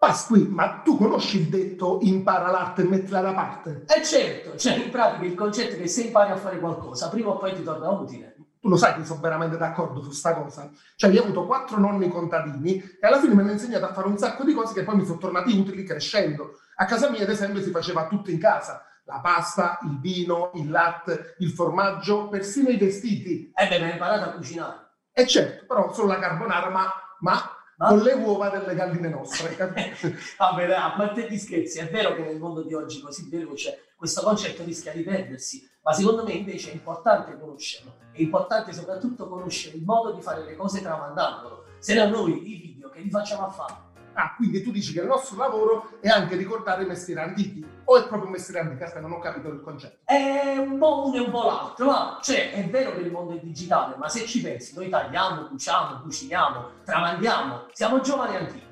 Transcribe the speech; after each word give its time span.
Pasqui, 0.00 0.48
ma 0.48 0.80
tu 0.82 0.96
conosci 0.96 1.40
il 1.40 1.48
detto 1.50 1.98
impara 2.00 2.50
l'arte 2.50 2.80
e 2.80 2.84
mettila 2.86 3.20
da 3.20 3.34
parte? 3.34 3.84
Eh 3.86 4.02
certo, 4.02 4.56
cioè 4.56 4.76
in 4.76 4.88
pratica 4.88 5.26
il 5.26 5.34
concetto 5.34 5.74
è 5.74 5.76
che 5.76 5.88
se 5.88 6.04
impari 6.04 6.32
a 6.32 6.36
fare 6.36 6.58
qualcosa, 6.58 7.10
prima 7.10 7.28
o 7.28 7.36
poi 7.36 7.52
ti 7.52 7.62
torna 7.62 7.90
utile. 7.90 8.34
Tu 8.58 8.70
lo 8.70 8.78
sai 8.78 8.94
che 8.94 9.04
sono 9.04 9.20
veramente 9.20 9.58
d'accordo 9.58 10.02
su 10.02 10.10
sta 10.12 10.34
cosa. 10.34 10.70
Cioè, 10.96 11.10
io 11.10 11.20
ho 11.20 11.24
avuto 11.24 11.44
quattro 11.44 11.78
nonni 11.78 12.08
contadini 12.08 12.76
e 12.76 13.06
alla 13.06 13.20
fine 13.20 13.34
mi 13.34 13.42
hanno 13.42 13.50
insegnato 13.50 13.84
a 13.84 13.92
fare 13.92 14.06
un 14.06 14.16
sacco 14.16 14.42
di 14.42 14.54
cose 14.54 14.72
che 14.72 14.84
poi 14.84 14.96
mi 14.96 15.04
sono 15.04 15.18
tornati 15.18 15.54
utili 15.54 15.84
crescendo. 15.84 16.52
A 16.76 16.86
casa 16.86 17.10
mia, 17.10 17.24
ad 17.24 17.28
esempio, 17.28 17.60
si 17.60 17.70
faceva 17.70 18.06
tutto 18.06 18.30
in 18.30 18.38
casa. 18.38 18.82
La 19.04 19.20
pasta, 19.20 19.80
il 19.82 20.00
vino, 20.00 20.50
il 20.54 20.70
latte, 20.70 21.34
il 21.40 21.50
formaggio, 21.50 22.28
persino 22.28 22.70
i 22.70 22.78
vestiti. 22.78 23.52
Eh 23.54 23.68
beh, 23.68 23.78
mi 23.78 23.84
hai 23.84 23.92
imparato 23.92 24.30
a 24.30 24.32
cucinare. 24.32 24.76
E 25.12 25.26
certo, 25.26 25.66
però 25.66 25.92
solo 25.92 26.08
la 26.08 26.18
carbonara, 26.18 26.70
ma, 26.70 26.90
ma 27.18 27.49
Ma- 27.80 27.88
con 27.88 28.00
le 28.00 28.12
uova 28.12 28.50
delle 28.50 28.74
galline 28.74 29.08
nostre. 29.08 29.56
Vabbè, 30.36 30.66
dai, 30.66 30.76
a 30.76 30.92
parte 30.94 31.26
gli 31.30 31.38
scherzi, 31.38 31.78
è 31.78 31.88
vero 31.88 32.14
che 32.14 32.22
nel 32.22 32.38
mondo 32.38 32.62
di 32.62 32.74
oggi 32.74 33.00
così 33.00 33.26
veloce 33.30 33.92
questo 33.96 34.20
concetto 34.20 34.62
rischia 34.64 34.92
di 34.92 35.02
perdersi, 35.02 35.66
ma 35.82 35.94
secondo 35.94 36.22
me 36.22 36.32
invece 36.32 36.70
è 36.70 36.74
importante 36.74 37.38
conoscerlo. 37.38 37.94
È 38.12 38.20
importante 38.20 38.74
soprattutto 38.74 39.28
conoscere 39.28 39.78
il 39.78 39.82
modo 39.82 40.12
di 40.12 40.20
fare 40.20 40.44
le 40.44 40.56
cose 40.56 40.82
tramandandolo. 40.82 41.64
Se 41.78 41.94
no 41.94 42.06
noi 42.10 42.50
i 42.50 42.56
video 42.60 42.90
che 42.90 43.00
li 43.00 43.08
facciamo 43.08 43.46
a 43.46 43.50
fare? 43.50 43.89
Ah, 44.20 44.34
quindi 44.36 44.62
tu 44.62 44.70
dici 44.70 44.92
che 44.92 45.00
il 45.00 45.06
nostro 45.06 45.38
lavoro 45.38 45.92
è 45.98 46.08
anche 46.08 46.36
ricordare 46.36 46.82
i 46.82 46.86
mestieri 46.86 47.20
antichi, 47.20 47.64
o 47.84 47.96
è 47.96 48.06
proprio 48.06 48.26
un 48.26 48.32
mestiere 48.32 48.60
antico? 48.60 48.84
Aspetta, 48.84 49.00
non 49.00 49.12
ho 49.12 49.18
capito 49.18 49.48
il 49.48 49.62
concetto. 49.62 50.00
È 50.04 50.58
un 50.58 50.76
po' 50.76 51.06
uno 51.06 51.16
e 51.16 51.20
un 51.20 51.30
po' 51.30 51.44
l'altro, 51.44 51.86
ma 51.86 52.18
cioè 52.20 52.52
è 52.52 52.68
vero 52.68 52.92
che 52.92 53.00
il 53.00 53.10
mondo 53.10 53.32
è 53.32 53.40
digitale, 53.42 53.94
ma 53.96 54.10
se 54.10 54.26
ci 54.26 54.42
pensi, 54.42 54.74
noi 54.74 54.90
tagliamo, 54.90 55.46
cuciamo, 55.46 56.02
cuciniamo, 56.02 56.70
tramandiamo, 56.84 57.68
siamo 57.72 58.00
giovani 58.00 58.36
antichi. 58.36 58.66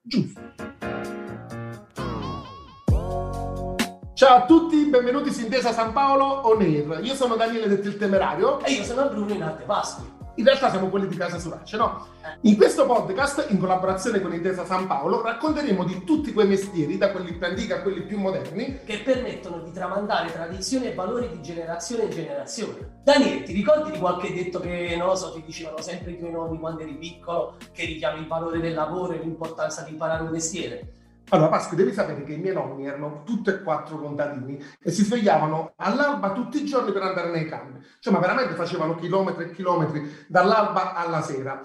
Giusto. 0.00 0.40
Ciao 4.14 4.36
a 4.36 4.46
tutti, 4.46 4.86
benvenuti 4.86 5.30
su 5.30 5.42
Intesa 5.42 5.72
San 5.74 5.92
Paolo 5.92 6.24
On 6.24 6.58
Air. 6.62 7.00
Io 7.02 7.14
sono 7.14 7.36
Daniele 7.36 7.68
detto 7.68 7.88
il 7.88 7.98
Temerario. 7.98 8.60
E 8.60 8.72
io 8.72 8.84
sono 8.84 9.10
Bruno 9.10 9.34
in 9.34 9.42
arte 9.42 9.64
Pasqui. 9.64 10.19
In 10.40 10.46
realtà 10.46 10.70
siamo 10.70 10.88
quelli 10.88 11.06
di 11.06 11.16
Casa 11.16 11.38
Surace, 11.38 11.76
no? 11.76 12.06
In 12.40 12.56
questo 12.56 12.86
podcast, 12.86 13.48
in 13.50 13.58
collaborazione 13.58 14.22
con 14.22 14.32
Intesa 14.32 14.64
San 14.64 14.86
Paolo, 14.86 15.20
racconteremo 15.20 15.84
di 15.84 16.02
tutti 16.02 16.32
quei 16.32 16.46
mestieri, 16.46 16.96
da 16.96 17.10
quelli 17.10 17.34
più 17.34 17.46
antichi 17.46 17.72
a 17.74 17.82
quelli 17.82 18.00
più 18.04 18.18
moderni, 18.18 18.78
che 18.86 19.00
permettono 19.00 19.58
di 19.58 19.70
tramandare 19.70 20.32
tradizioni 20.32 20.86
e 20.86 20.94
valori 20.94 21.28
di 21.28 21.42
generazione 21.42 22.04
in 22.04 22.10
generazione. 22.10 23.00
Daniele, 23.04 23.42
ti 23.42 23.52
ricordi 23.52 23.90
di 23.90 23.98
qualche 23.98 24.32
detto 24.32 24.60
che, 24.60 24.94
non 24.96 25.08
lo 25.08 25.14
so, 25.14 25.30
ti 25.34 25.42
dicevano 25.44 25.82
sempre 25.82 26.12
i 26.12 26.18
tuoi 26.18 26.30
nonni 26.30 26.58
quando 26.58 26.80
eri 26.80 26.94
piccolo, 26.94 27.56
che 27.74 27.84
richiami 27.84 28.20
il 28.20 28.26
valore 28.26 28.60
del 28.60 28.72
lavoro 28.72 29.12
e 29.12 29.18
l'importanza 29.18 29.82
di 29.82 29.90
imparare 29.90 30.22
un 30.22 30.30
mestiere? 30.30 30.99
Allora, 31.32 31.48
Pasqui, 31.48 31.76
devi 31.76 31.92
sapere 31.92 32.24
che 32.24 32.32
i 32.32 32.38
miei 32.38 32.54
nonni 32.54 32.86
erano 32.86 33.22
tutti 33.24 33.50
e 33.50 33.62
quattro 33.62 33.98
contadini 33.98 34.60
e 34.82 34.90
si 34.90 35.04
svegliavano 35.04 35.74
all'alba 35.76 36.32
tutti 36.32 36.60
i 36.60 36.64
giorni 36.64 36.90
per 36.90 37.02
andare 37.02 37.30
nei 37.30 37.46
campi. 37.46 37.86
Cioè, 38.00 38.12
ma 38.12 38.18
veramente 38.18 38.54
facevano 38.54 38.96
chilometri 38.96 39.44
e 39.44 39.50
chilometri 39.52 40.26
dall'alba 40.26 40.94
alla 40.94 41.22
sera. 41.22 41.62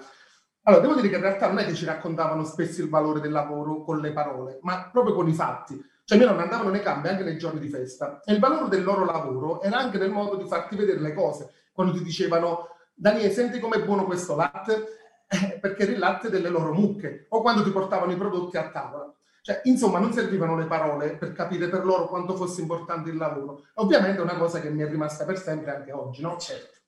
Allora, 0.62 0.82
devo 0.82 0.94
dire 0.94 1.08
che 1.08 1.16
in 1.16 1.22
realtà 1.22 1.48
non 1.48 1.58
è 1.58 1.64
che 1.64 1.74
ci 1.74 1.84
raccontavano 1.84 2.44
spesso 2.44 2.80
il 2.80 2.88
valore 2.88 3.20
del 3.20 3.32
lavoro 3.32 3.82
con 3.82 3.98
le 3.98 4.12
parole, 4.12 4.58
ma 4.62 4.88
proprio 4.92 5.14
con 5.14 5.28
i 5.28 5.32
fatti. 5.32 5.74
Cioè, 6.04 6.16
i 6.16 6.20
miei 6.20 6.32
nonni 6.32 6.44
andavano 6.44 6.70
nei 6.70 6.82
campi 6.82 7.08
anche 7.08 7.24
nei 7.24 7.36
giorni 7.36 7.58
di 7.58 7.68
festa 7.68 8.20
e 8.24 8.32
il 8.32 8.38
valore 8.38 8.68
del 8.68 8.84
loro 8.84 9.04
lavoro 9.04 9.62
era 9.62 9.78
anche 9.78 9.98
nel 9.98 10.10
modo 10.10 10.36
di 10.36 10.46
farti 10.46 10.76
vedere 10.76 11.00
le 11.00 11.12
cose. 11.12 11.50
Quando 11.72 11.92
ti 11.92 12.04
dicevano, 12.04 12.68
Daniele, 12.94 13.32
senti 13.32 13.58
com'è 13.58 13.82
buono 13.82 14.04
questo 14.04 14.36
latte? 14.36 14.86
Perché 15.60 15.82
era 15.82 15.92
il 15.92 15.98
latte 15.98 16.30
delle 16.30 16.50
loro 16.50 16.72
mucche. 16.72 17.26
O 17.30 17.42
quando 17.42 17.64
ti 17.64 17.70
portavano 17.70 18.12
i 18.12 18.16
prodotti 18.16 18.56
a 18.56 18.70
tavola. 18.70 19.12
Cioè, 19.46 19.60
insomma, 19.66 20.00
non 20.00 20.12
servivano 20.12 20.56
le 20.56 20.64
parole 20.64 21.10
per 21.10 21.30
capire 21.30 21.68
per 21.68 21.84
loro 21.84 22.08
quanto 22.08 22.34
fosse 22.34 22.62
importante 22.62 23.10
il 23.10 23.16
lavoro. 23.16 23.66
Ovviamente 23.74 24.18
è 24.18 24.22
una 24.22 24.34
cosa 24.34 24.60
che 24.60 24.70
mi 24.70 24.82
è 24.82 24.88
rimasta 24.88 25.24
per 25.24 25.38
sempre 25.38 25.72
anche 25.72 25.92
oggi, 25.92 26.20
no? 26.20 26.36
Certo. 26.36 26.80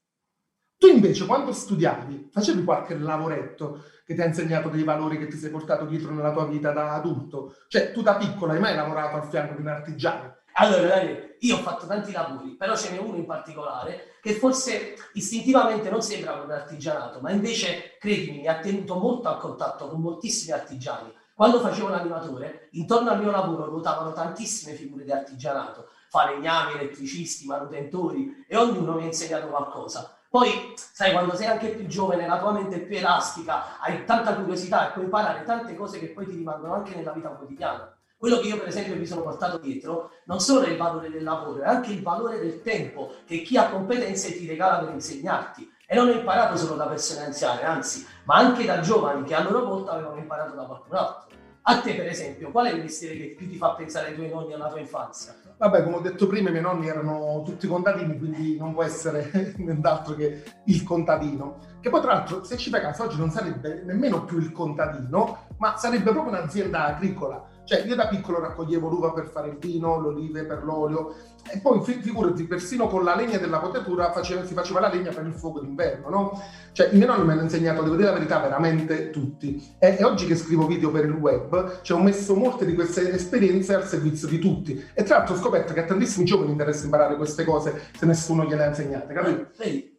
Tu 0.77 0.89
invece, 0.89 1.25
quando 1.25 1.53
studiavi, 1.53 2.31
facevi 2.33 2.65
qualche 2.65 2.99
lavoretto 2.99 3.85
che 4.05 4.15
ti 4.15 4.21
ha 4.21 4.25
insegnato 4.25 4.71
dei 4.71 4.83
valori 4.83 5.19
che 5.19 5.29
ti 5.29 5.37
sei 5.37 5.51
portato 5.51 5.85
dietro 5.85 6.11
nella 6.11 6.33
tua 6.33 6.47
vita 6.47 6.73
da 6.73 6.95
adulto? 6.95 7.55
Cioè, 7.69 7.93
tu 7.93 8.03
da 8.03 8.17
piccolo 8.17 8.51
hai 8.51 8.59
mai 8.59 8.75
lavorato 8.75 9.15
al 9.15 9.29
fianco 9.29 9.55
di 9.55 9.61
un 9.61 9.69
artigiano? 9.69 10.39
Allora, 10.55 10.89
Daniele, 10.89 11.37
io 11.39 11.59
ho 11.59 11.61
fatto 11.61 11.87
tanti 11.87 12.11
lavori, 12.11 12.57
però 12.57 12.75
ce 12.75 12.91
n'è 12.91 12.99
uno 12.99 13.19
in 13.19 13.27
particolare 13.27 14.17
che 14.21 14.33
forse 14.33 14.97
istintivamente 15.13 15.91
non 15.91 16.03
sembra 16.03 16.43
un 16.43 16.51
artigianato, 16.51 17.21
ma 17.21 17.31
invece, 17.31 17.99
credimi, 18.01 18.39
mi 18.39 18.49
ha 18.49 18.59
tenuto 18.59 18.97
molto 18.97 19.29
a 19.29 19.37
contatto 19.37 19.87
con 19.87 20.01
moltissimi 20.01 20.51
artigiani. 20.51 21.15
Quando 21.39 21.61
facevo 21.61 21.87
l'animatore, 21.87 22.67
intorno 22.73 23.11
al 23.11 23.21
mio 23.21 23.31
lavoro 23.31 23.67
ruotavano 23.67 24.13
tantissime 24.13 24.75
figure 24.75 25.05
di 25.05 25.13
artigianato, 25.13 25.87
falegnami, 26.09 26.73
elettricisti, 26.73 27.47
manutentori, 27.47 28.45
e 28.49 28.57
ognuno 28.57 28.95
mi 28.95 29.05
ha 29.05 29.07
insegnato 29.07 29.47
qualcosa. 29.47 30.19
Poi, 30.29 30.75
sai, 30.77 31.13
quando 31.13 31.37
sei 31.37 31.47
anche 31.47 31.69
più 31.69 31.87
giovane, 31.87 32.27
la 32.27 32.41
tua 32.41 32.51
mente 32.51 32.75
è 32.75 32.81
più 32.81 32.97
elastica, 32.97 33.79
hai 33.79 34.05
tanta 34.05 34.35
curiosità 34.35 34.89
e 34.89 34.93
puoi 34.95 35.05
imparare 35.05 35.45
tante 35.45 35.77
cose 35.77 36.01
che 36.01 36.09
poi 36.09 36.27
ti 36.27 36.35
rimangono 36.35 36.75
anche 36.75 36.97
nella 36.97 37.13
vita 37.13 37.29
quotidiana. 37.29 37.97
Quello 38.17 38.41
che 38.41 38.49
io, 38.49 38.59
per 38.59 38.67
esempio, 38.67 38.97
mi 38.97 39.07
sono 39.07 39.23
portato 39.23 39.59
dietro 39.59 40.11
non 40.25 40.41
solo 40.41 40.63
è 40.63 40.71
il 40.71 40.77
valore 40.77 41.09
del 41.09 41.23
lavoro, 41.23 41.63
è 41.63 41.69
anche 41.69 41.93
il 41.93 42.03
valore 42.03 42.41
del 42.41 42.63
tempo 42.63 43.13
che 43.25 43.43
chi 43.43 43.57
ha 43.57 43.71
competenze 43.71 44.37
ti 44.37 44.45
regala 44.45 44.79
per 44.79 44.93
insegnarti. 44.93 45.73
E 45.91 45.95
non 45.95 46.09
ho 46.09 46.13
imparato 46.13 46.55
solo 46.59 46.75
da 46.75 46.87
persone 46.87 47.25
anziane, 47.25 47.63
anzi, 47.63 48.07
ma 48.25 48.35
anche 48.35 48.67
da 48.67 48.81
giovani 48.81 49.25
che 49.25 49.35
a 49.35 49.43
loro 49.43 49.65
volta 49.65 49.93
avevano 49.93 50.19
imparato 50.19 50.55
da 50.55 50.65
qualcun 50.65 50.95
altro. 50.95 51.31
A 51.63 51.81
te, 51.81 51.95
per 51.95 52.07
esempio, 52.07 52.51
qual 52.51 52.67
è 52.67 52.73
il 52.75 52.83
mestiere 52.83 53.17
che 53.17 53.35
più 53.35 53.49
ti 53.49 53.57
fa 53.57 53.71
pensare 53.71 54.09
ai 54.09 54.15
tuoi 54.15 54.29
nonni 54.29 54.51
e 54.51 54.57
alla 54.57 54.69
tua 54.69 54.81
infanzia? 54.81 55.35
Vabbè, 55.57 55.85
come 55.85 55.97
ho 55.97 56.01
detto 56.01 56.27
prima, 56.27 56.51
i 56.51 56.53
miei 56.53 56.63
nonni 56.63 56.89
erano 56.89 57.41
tutti 57.43 57.67
contadini, 57.67 58.19
quindi 58.19 58.59
non 58.59 58.75
può 58.75 58.83
essere 58.83 59.31
nient'altro 59.57 60.15
che 60.15 60.43
il 60.67 60.83
contadino. 60.83 61.57
Che 61.81 61.89
poi, 61.89 62.03
tra 62.03 62.13
l'altro, 62.13 62.45
se 62.45 62.59
ci 62.59 62.69
fai 62.69 62.83
caso, 62.83 63.05
oggi 63.05 63.17
non 63.17 63.31
sarebbe 63.31 63.83
nemmeno 63.83 64.27
più 64.27 64.37
il 64.37 64.53
contadino, 64.53 65.47
ma 65.57 65.79
sarebbe 65.79 66.11
proprio 66.11 66.35
un'azienda 66.35 66.85
agricola. 66.85 67.43
Cioè, 67.69 67.85
io 67.85 67.95
da 67.95 68.09
piccolo 68.09 68.41
raccoglievo 68.41 68.89
l'uva 68.89 69.13
per 69.13 69.27
fare 69.27 69.49
il 69.49 69.59
vino, 69.59 70.01
le 70.01 70.09
olive 70.09 70.45
per 70.45 70.65
l'olio, 70.65 71.15
e 71.53 71.59
poi 71.59 71.83
fi- 71.83 72.01
figurati, 72.01 72.45
persino 72.45 72.87
con 72.87 73.05
la 73.05 73.15
legna 73.15 73.37
della 73.37 73.59
potatura 73.59 74.11
faceva- 74.11 74.43
si 74.47 74.55
faceva 74.55 74.81
la 74.81 74.89
legna 74.89 75.13
per 75.13 75.27
il 75.27 75.35
fuoco 75.35 75.61
d'inverno, 75.61 76.09
no? 76.09 76.43
Cioè, 76.73 76.89
i 76.93 76.97
miei 76.97 77.07
nonni 77.07 77.27
mi 77.27 77.33
hanno 77.33 77.43
insegnato, 77.43 77.83
devo 77.83 77.97
dire 77.97 78.09
la 78.09 78.15
verità, 78.15 78.41
veramente 78.41 79.11
tutti. 79.11 79.63
E, 79.79 79.97
e 79.99 80.05
oggi 80.05 80.25
che 80.25 80.35
scrivo 80.35 80.67
video 80.67 80.91
per 80.91 81.05
il 81.05 81.13
web, 81.13 81.83
ci 81.83 81.93
ho 81.93 81.99
messo 81.99 82.35
molte 82.35 82.65
di 82.65 82.75
queste 82.75 83.13
esperienze 83.13 83.75
al 83.75 83.87
servizio 83.87 84.29
di 84.29 84.39
tutti. 84.39 84.83
E 84.95 85.03
tra 85.03 85.19
l'altro 85.19 85.35
ho 85.35 85.39
scoperto 85.39 85.75
che 85.75 85.81
a 85.81 85.85
tantissimi 85.85 86.25
giovani 86.25 86.53
interessa 86.53 86.87
imparare 86.87 87.17
queste 87.17 87.45
cose 87.45 87.91
se 87.95 88.07
nessuno 88.07 88.45
gliele 88.45 88.65
ha 88.65 88.69
insegnate, 88.69 89.13
capito? 89.13 89.49
Vedi? 89.59 89.95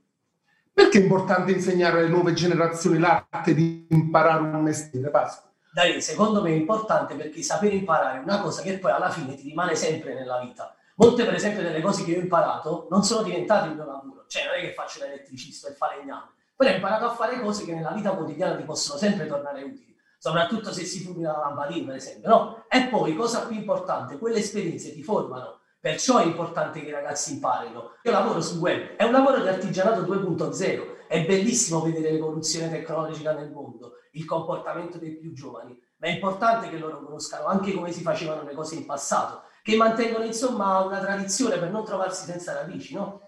Perché 0.73 0.97
è 0.97 1.01
importante 1.03 1.51
insegnare 1.51 1.99
alle 1.99 2.09
nuove 2.09 2.33
generazioni 2.33 2.97
l'arte 2.97 3.53
di 3.53 3.85
imparare 3.89 4.41
un 4.41 4.63
mestiere, 4.63 5.11
Pasqua? 5.11 5.48
Dai, 5.71 6.01
secondo 6.01 6.41
me 6.41 6.49
è 6.49 6.53
importante 6.53 7.13
perché 7.13 7.43
saper 7.43 7.73
imparare 7.73 8.19
è 8.19 8.23
una 8.23 8.41
cosa 8.41 8.63
che 8.63 8.79
poi 8.79 8.91
alla 8.91 9.09
fine 9.09 9.35
ti 9.35 9.43
rimane 9.43 9.75
sempre 9.75 10.15
nella 10.15 10.39
vita. 10.39 10.73
Molte, 10.95 11.23
per 11.25 11.35
esempio, 11.35 11.61
delle 11.61 11.79
cose 11.79 12.03
che 12.03 12.11
io 12.11 12.17
ho 12.17 12.21
imparato 12.21 12.87
non 12.89 13.03
sono 13.03 13.21
diventate 13.21 13.67
il 13.69 13.75
mio 13.75 13.85
lavoro, 13.85 14.25
cioè 14.27 14.45
non 14.45 14.55
è 14.55 14.61
che 14.61 14.73
faccio 14.73 14.99
l'elettricista 14.99 15.67
e 15.67 15.71
il 15.71 15.77
falegname, 15.77 16.31
però 16.55 16.71
ho 16.71 16.73
imparato 16.73 17.05
a 17.05 17.13
fare 17.13 17.39
cose 17.39 17.65
che 17.65 17.73
nella 17.73 17.91
vita 17.91 18.11
quotidiana 18.11 18.55
ti 18.55 18.63
possono 18.63 18.97
sempre 18.97 19.27
tornare 19.27 19.61
utili, 19.61 19.95
soprattutto 20.17 20.73
se 20.73 20.83
si 20.83 21.01
fumina 21.01 21.31
la 21.31 21.37
lampadina, 21.37 21.85
per 21.85 21.95
esempio, 21.95 22.29
no? 22.29 22.65
E 22.67 22.87
poi, 22.87 23.15
cosa 23.15 23.45
più 23.45 23.55
importante, 23.55 24.17
quelle 24.17 24.39
esperienze 24.39 24.91
ti 24.91 25.03
formano, 25.03 25.59
perciò 25.79 26.17
è 26.17 26.25
importante 26.25 26.81
che 26.81 26.87
i 26.87 26.91
ragazzi 26.91 27.33
imparino. 27.33 27.91
Io 28.03 28.11
lavoro 28.11 28.41
sul 28.41 28.59
web, 28.59 28.95
è 28.97 29.03
un 29.03 29.11
lavoro 29.11 29.39
di 29.39 29.47
artigianato 29.47 30.01
2.0, 30.01 31.07
è 31.07 31.25
bellissimo 31.25 31.81
vedere 31.81 32.11
l'evoluzione 32.11 32.69
tecnologica 32.69 33.33
nel 33.33 33.51
mondo, 33.51 33.93
il 34.11 34.25
comportamento 34.25 34.97
dei 34.97 35.17
più 35.17 35.33
giovani, 35.33 35.77
ma 35.97 36.07
è 36.07 36.11
importante 36.11 36.69
che 36.69 36.77
loro 36.77 37.03
conoscano 37.03 37.45
anche 37.45 37.73
come 37.73 37.91
si 37.91 38.01
facevano 38.01 38.43
le 38.43 38.53
cose 38.53 38.75
in 38.75 38.85
passato, 38.85 39.43
che 39.61 39.75
mantengono 39.75 40.23
insomma 40.23 40.79
una 40.83 40.99
tradizione 40.99 41.57
per 41.57 41.71
non 41.71 41.85
trovarsi 41.85 42.25
senza 42.25 42.53
radici, 42.53 42.93
no? 42.95 43.27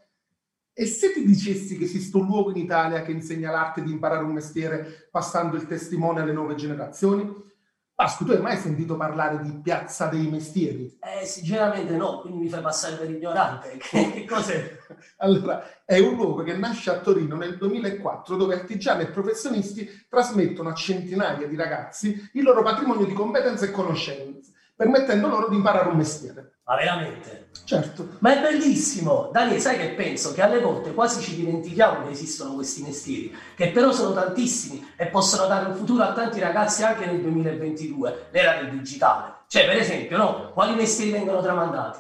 E 0.73 0.85
se 0.85 1.11
ti 1.11 1.25
dicessi 1.25 1.77
che 1.77 1.83
esiste 1.83 2.15
un 2.15 2.25
luogo 2.25 2.49
in 2.51 2.57
Italia 2.57 3.01
che 3.01 3.11
insegna 3.11 3.51
l'arte 3.51 3.83
di 3.83 3.91
imparare 3.91 4.23
un 4.23 4.31
mestiere 4.31 5.09
passando 5.11 5.57
il 5.57 5.67
testimone 5.67 6.21
alle 6.21 6.31
nuove 6.31 6.55
generazioni? 6.55 7.50
Pasqua, 7.93 8.25
tu 8.25 8.31
hai 8.31 8.41
mai 8.41 8.57
sentito 8.57 8.97
parlare 8.97 9.41
di 9.41 9.59
Piazza 9.61 10.07
dei 10.07 10.27
Mestieri? 10.27 10.97
Eh, 10.99 11.25
sinceramente 11.25 11.95
no, 11.95 12.19
quindi 12.21 12.39
mi 12.39 12.49
fai 12.49 12.61
passare 12.61 12.95
per 12.95 13.09
ignorante. 13.09 13.77
Che, 13.77 14.11
che 14.11 14.25
cos'è? 14.25 14.77
Allora, 15.17 15.83
è 15.85 15.99
un 15.99 16.15
luogo 16.15 16.43
che 16.43 16.57
nasce 16.57 16.89
a 16.89 16.99
Torino 16.99 17.35
nel 17.35 17.57
2004 17.57 18.35
dove 18.35 18.55
artigiani 18.55 19.03
e 19.03 19.09
professionisti 19.09 19.87
trasmettono 20.09 20.69
a 20.69 20.73
centinaia 20.73 21.47
di 21.47 21.55
ragazzi 21.55 22.29
il 22.33 22.43
loro 22.43 22.63
patrimonio 22.63 23.05
di 23.05 23.13
competenze 23.13 23.65
e 23.65 23.71
conoscenze, 23.71 24.51
permettendo 24.81 25.27
loro 25.27 25.47
di 25.47 25.57
imparare 25.57 25.89
un 25.89 25.97
mestiere. 25.97 26.53
Ma 26.63 26.75
veramente? 26.75 27.49
Certo. 27.65 28.15
Ma 28.19 28.35
è 28.35 28.41
bellissimo! 28.41 29.29
Daniele, 29.31 29.59
sai 29.59 29.77
che 29.77 29.89
penso? 29.89 30.33
Che 30.33 30.41
alle 30.41 30.59
volte 30.59 30.93
quasi 30.93 31.21
ci 31.21 31.35
dimentichiamo 31.35 32.05
che 32.05 32.11
esistono 32.11 32.55
questi 32.55 32.81
mestieri, 32.81 33.35
che 33.55 33.69
però 33.69 33.91
sono 33.91 34.13
tantissimi 34.13 34.93
e 34.97 35.05
possono 35.05 35.45
dare 35.45 35.67
un 35.67 35.75
futuro 35.75 36.03
a 36.03 36.13
tanti 36.13 36.39
ragazzi 36.39 36.83
anche 36.83 37.05
nel 37.05 37.21
2022, 37.21 38.29
l'era 38.31 38.55
del 38.55 38.71
digitale. 38.71 39.33
Cioè, 39.47 39.65
per 39.65 39.77
esempio, 39.77 40.17
no? 40.17 40.51
Quali 40.53 40.73
mestieri 40.73 41.11
vengono 41.11 41.41
tramandati? 41.41 41.99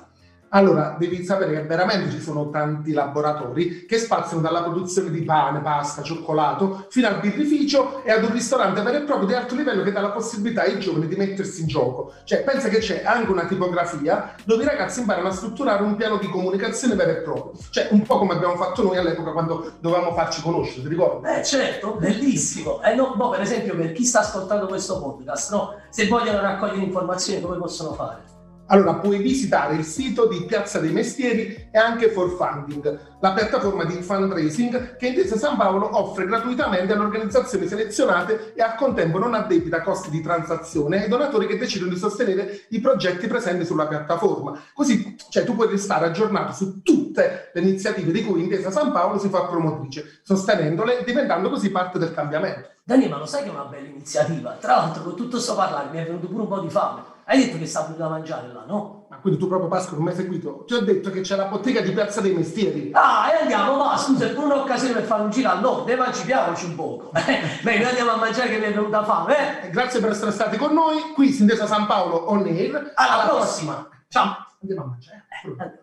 Allora, 0.53 0.95
devi 0.99 1.23
sapere 1.23 1.53
che 1.53 1.61
veramente 1.63 2.11
ci 2.11 2.19
sono 2.19 2.49
tanti 2.49 2.91
laboratori 2.91 3.85
che 3.85 3.97
spaziano 3.97 4.41
dalla 4.41 4.63
produzione 4.63 5.09
di 5.09 5.21
pane, 5.21 5.61
pasta, 5.61 6.01
cioccolato, 6.01 6.87
fino 6.89 7.07
al 7.07 7.21
birrificio 7.21 8.03
e 8.03 8.11
ad 8.11 8.23
un 8.23 8.33
ristorante 8.33 8.81
vero 8.81 8.97
e 8.97 9.01
proprio 9.03 9.27
di 9.27 9.33
alto 9.33 9.55
livello 9.55 9.81
che 9.81 9.93
dà 9.93 10.01
la 10.01 10.11
possibilità 10.11 10.63
ai 10.63 10.77
giovani 10.79 11.07
di 11.07 11.15
mettersi 11.15 11.61
in 11.61 11.67
gioco. 11.67 12.13
Cioè, 12.25 12.43
pensa 12.43 12.67
che 12.67 12.79
c'è 12.79 13.03
anche 13.05 13.31
una 13.31 13.45
tipografia 13.45 14.35
dove 14.43 14.63
i 14.63 14.65
ragazzi 14.65 14.99
imparano 14.99 15.29
a 15.29 15.31
strutturare 15.31 15.83
un 15.83 15.95
piano 15.95 16.17
di 16.17 16.27
comunicazione 16.27 16.95
vero 16.95 17.11
e 17.11 17.21
proprio. 17.21 17.53
Cioè, 17.69 17.87
un 17.91 18.01
po' 18.01 18.17
come 18.17 18.33
abbiamo 18.33 18.57
fatto 18.57 18.83
noi 18.83 18.97
all'epoca 18.97 19.31
quando 19.31 19.71
dovevamo 19.79 20.11
farci 20.13 20.41
conoscere, 20.41 20.81
ti 20.81 20.89
ricordi? 20.89 21.29
Eh 21.29 21.45
certo, 21.45 21.95
bellissimo. 21.97 22.81
Eh, 22.83 22.93
no, 22.93 23.13
boh, 23.15 23.29
per 23.29 23.39
esempio, 23.39 23.73
per 23.77 23.93
chi 23.93 24.03
sta 24.03 24.19
ascoltando 24.19 24.67
questo 24.67 24.99
podcast, 24.99 25.51
no? 25.51 25.75
se 25.89 26.07
vogliono 26.07 26.41
raccogliere 26.41 26.83
informazioni, 26.83 27.39
come 27.39 27.55
possono 27.55 27.93
fare? 27.93 28.30
Allora 28.71 28.93
puoi 28.93 29.17
visitare 29.17 29.75
il 29.75 29.83
sito 29.83 30.27
di 30.27 30.45
Piazza 30.45 30.79
dei 30.79 30.93
Mestieri 30.93 31.67
e 31.69 31.77
anche 31.77 32.09
For 32.09 32.37
Funding, 32.37 33.17
la 33.19 33.33
piattaforma 33.33 33.83
di 33.83 34.01
fundraising 34.01 34.95
che 34.95 35.07
Intesa 35.07 35.35
San 35.35 35.57
Paolo 35.57 35.89
offre 35.97 36.25
gratuitamente 36.25 36.93
alle 36.93 37.03
organizzazioni 37.03 37.67
selezionate 37.67 38.53
e 38.55 38.61
al 38.61 38.75
contempo 38.75 39.19
non 39.19 39.33
addebita 39.33 39.81
costi 39.81 40.09
di 40.09 40.21
transazione 40.21 41.03
ai 41.03 41.09
donatori 41.09 41.47
che 41.47 41.57
decidono 41.57 41.91
di 41.91 41.97
sostenere 41.97 42.61
i 42.69 42.79
progetti 42.79 43.27
presenti 43.27 43.65
sulla 43.65 43.87
piattaforma. 43.87 44.57
Così 44.73 45.17
cioè, 45.29 45.43
tu 45.43 45.53
puoi 45.53 45.67
restare 45.67 46.05
aggiornato 46.05 46.53
su 46.53 46.81
tutte 46.81 47.51
le 47.53 47.59
iniziative 47.59 48.13
di 48.13 48.23
cui 48.23 48.43
Intesa 48.43 48.71
San 48.71 48.93
Paolo 48.93 49.19
si 49.19 49.27
fa 49.27 49.47
promotrice, 49.47 50.21
sostenendole 50.23 50.99
e 50.99 51.03
diventando 51.03 51.49
così 51.49 51.71
parte 51.71 51.99
del 51.99 52.13
cambiamento. 52.13 52.69
Dani, 52.85 53.09
ma 53.09 53.17
lo 53.17 53.25
sai 53.25 53.43
che 53.43 53.49
è 53.49 53.51
una 53.51 53.65
bella 53.65 53.87
iniziativa? 53.87 54.51
Tra 54.51 54.77
l'altro, 54.77 55.03
con 55.03 55.15
tutto 55.15 55.31
questo 55.31 55.55
parlare 55.55 55.89
mi 55.91 55.97
è 55.97 56.05
venuto 56.05 56.27
pure 56.27 56.43
un 56.43 56.47
po' 56.47 56.59
di 56.61 56.69
fame. 56.69 57.10
Hai 57.25 57.45
detto 57.45 57.57
che 57.57 57.65
sta 57.65 57.81
da 57.95 58.07
mangiare 58.09 58.51
là, 58.51 58.63
no? 58.67 59.05
Ma 59.09 59.17
quindi 59.17 59.39
tu 59.39 59.47
proprio 59.47 59.69
Pasqua 59.69 59.95
non 59.95 60.05
mi 60.05 60.11
hai 60.11 60.15
seguito? 60.17 60.63
Ti 60.65 60.73
ho 60.73 60.81
detto 60.81 61.09
che 61.11 61.21
c'è 61.21 61.35
la 61.35 61.45
bottega 61.45 61.81
di 61.81 61.91
Piazza 61.91 62.21
dei 62.21 62.33
Mestieri. 62.33 62.91
Ah, 62.93 63.29
e 63.31 63.41
andiamo, 63.41 63.77
va, 63.77 63.95
scusa, 63.97 64.25
è 64.25 64.33
pure 64.33 64.53
un'occasione 64.53 64.93
per 64.93 65.03
fare 65.03 65.21
un 65.23 65.29
giro 65.29 65.49
al 65.49 65.59
nord, 65.61 65.87
emancipiamoci 65.89 66.65
un 66.65 66.75
poco. 66.75 67.11
Beh, 67.13 67.77
noi 67.77 67.83
andiamo 67.85 68.11
a 68.11 68.15
mangiare 68.17 68.49
che 68.49 68.57
mi 68.57 68.65
è 68.65 68.73
venuta 68.73 69.03
fame, 69.03 69.63
eh? 69.65 69.69
Grazie 69.69 69.99
per 69.99 70.11
essere 70.11 70.31
stati 70.31 70.57
con 70.57 70.73
noi, 70.73 71.11
qui 71.13 71.31
Sintesa 71.31 71.67
San 71.67 71.85
Paolo 71.85 72.29
On 72.29 72.45
Air. 72.45 72.91
Alla, 72.95 73.13
Alla 73.23 73.29
prossima. 73.31 73.73
prossima. 73.73 74.03
Ciao. 74.07 74.35
Andiamo 74.61 74.83
a 74.83 74.85
mangiare. 74.87 75.25
Eh, 75.43 75.79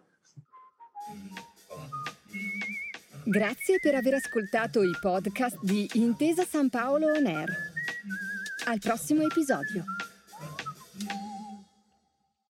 Grazie 3.24 3.78
per 3.80 3.94
aver 3.94 4.14
ascoltato 4.14 4.82
i 4.82 4.90
podcast 5.00 5.58
di 5.60 5.88
Intesa 5.94 6.44
San 6.44 6.70
Paolo 6.70 7.08
On 7.08 7.26
Air. 7.26 7.48
Al 8.66 8.78
prossimo 8.78 9.22
episodio. 9.22 9.84